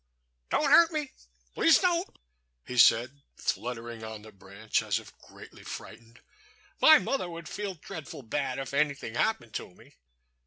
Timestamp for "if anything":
8.57-9.13